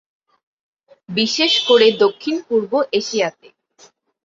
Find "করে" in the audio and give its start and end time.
1.67-1.87